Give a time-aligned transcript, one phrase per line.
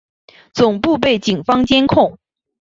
[0.51, 2.17] 总部被警方监控。